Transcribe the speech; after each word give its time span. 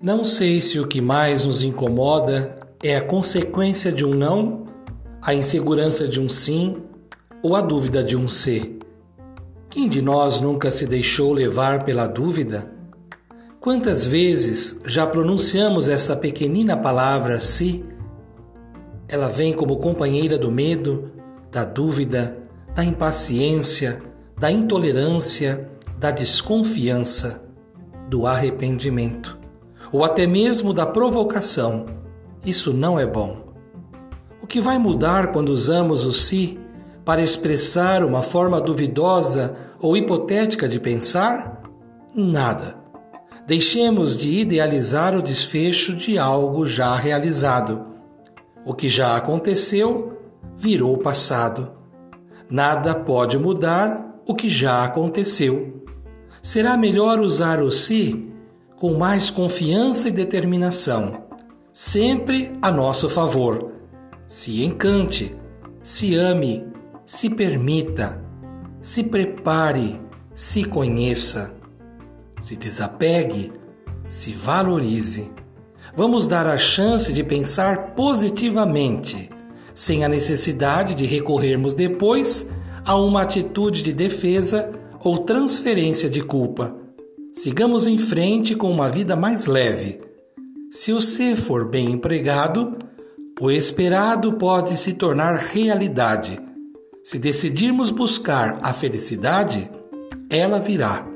Não 0.00 0.22
sei 0.22 0.62
se 0.62 0.78
o 0.78 0.86
que 0.86 1.00
mais 1.00 1.44
nos 1.44 1.60
incomoda 1.64 2.56
é 2.80 2.96
a 2.96 3.04
consequência 3.04 3.90
de 3.90 4.04
um 4.04 4.14
não, 4.14 4.64
a 5.20 5.34
insegurança 5.34 6.06
de 6.06 6.20
um 6.20 6.28
sim 6.28 6.84
ou 7.42 7.56
a 7.56 7.60
dúvida 7.60 8.04
de 8.04 8.16
um 8.16 8.28
ser. 8.28 8.78
Quem 9.68 9.88
de 9.88 10.00
nós 10.00 10.40
nunca 10.40 10.70
se 10.70 10.86
deixou 10.86 11.32
levar 11.32 11.82
pela 11.82 12.06
dúvida? 12.06 12.72
Quantas 13.58 14.06
vezes 14.06 14.80
já 14.84 15.04
pronunciamos 15.04 15.88
essa 15.88 16.16
pequenina 16.16 16.76
palavra 16.76 17.40
se? 17.40 17.84
Ela 19.08 19.26
vem 19.26 19.52
como 19.52 19.78
companheira 19.78 20.38
do 20.38 20.52
medo, 20.52 21.10
da 21.50 21.64
dúvida, 21.64 22.38
da 22.72 22.84
impaciência, 22.84 24.00
da 24.38 24.48
intolerância, 24.48 25.68
da 25.98 26.12
desconfiança, 26.12 27.42
do 28.08 28.28
arrependimento 28.28 29.37
ou 29.92 30.04
até 30.04 30.26
mesmo 30.26 30.72
da 30.72 30.86
provocação. 30.86 31.86
Isso 32.44 32.72
não 32.72 32.98
é 32.98 33.06
bom. 33.06 33.48
O 34.42 34.46
que 34.46 34.60
vai 34.60 34.78
mudar 34.78 35.32
quando 35.32 35.50
usamos 35.50 36.04
o 36.04 36.12
si 36.12 36.58
para 37.04 37.22
expressar 37.22 38.04
uma 38.04 38.22
forma 38.22 38.60
duvidosa 38.60 39.56
ou 39.80 39.96
hipotética 39.96 40.68
de 40.68 40.78
pensar? 40.78 41.62
Nada. 42.14 42.76
Deixemos 43.46 44.18
de 44.18 44.40
idealizar 44.40 45.16
o 45.16 45.22
desfecho 45.22 45.94
de 45.94 46.18
algo 46.18 46.66
já 46.66 46.94
realizado. 46.94 47.86
O 48.64 48.74
que 48.74 48.88
já 48.88 49.16
aconteceu 49.16 50.18
virou 50.56 50.98
passado. 50.98 51.72
Nada 52.50 52.94
pode 52.94 53.38
mudar 53.38 54.20
o 54.26 54.34
que 54.34 54.48
já 54.48 54.84
aconteceu. 54.84 55.82
Será 56.42 56.76
melhor 56.76 57.18
usar 57.18 57.60
o 57.60 57.70
si 57.70 58.30
com 58.78 58.94
mais 58.94 59.28
confiança 59.28 60.08
e 60.08 60.12
determinação, 60.12 61.24
sempre 61.72 62.52
a 62.62 62.70
nosso 62.70 63.08
favor. 63.08 63.72
Se 64.28 64.64
encante, 64.64 65.36
se 65.82 66.14
ame, 66.14 66.64
se 67.04 67.30
permita, 67.30 68.22
se 68.80 69.02
prepare, 69.02 70.00
se 70.32 70.64
conheça, 70.64 71.52
se 72.40 72.56
desapegue, 72.56 73.52
se 74.08 74.32
valorize. 74.32 75.32
Vamos 75.96 76.28
dar 76.28 76.46
a 76.46 76.56
chance 76.56 77.12
de 77.12 77.24
pensar 77.24 77.94
positivamente, 77.94 79.28
sem 79.74 80.04
a 80.04 80.08
necessidade 80.08 80.94
de 80.94 81.04
recorrermos 81.04 81.74
depois 81.74 82.48
a 82.84 82.96
uma 82.96 83.22
atitude 83.22 83.82
de 83.82 83.92
defesa 83.92 84.70
ou 85.00 85.18
transferência 85.18 86.08
de 86.08 86.22
culpa 86.22 86.87
Sigamos 87.32 87.86
em 87.86 87.98
frente 87.98 88.54
com 88.54 88.70
uma 88.70 88.90
vida 88.90 89.14
mais 89.14 89.46
leve. 89.46 90.00
Se 90.70 91.00
ser 91.00 91.36
for 91.36 91.68
bem 91.68 91.92
empregado, 91.92 92.76
o 93.40 93.50
esperado 93.50 94.32
pode 94.34 94.76
se 94.76 94.94
tornar 94.94 95.36
realidade. 95.36 96.38
Se 97.04 97.18
decidirmos 97.18 97.90
buscar 97.90 98.58
a 98.62 98.72
felicidade, 98.72 99.70
ela 100.28 100.58
virá. 100.58 101.06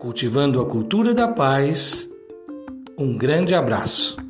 Cultivando 0.00 0.60
a 0.60 0.66
cultura 0.66 1.14
da 1.14 1.28
paz, 1.28 2.08
um 2.98 3.16
grande 3.16 3.54
abraço. 3.54 4.23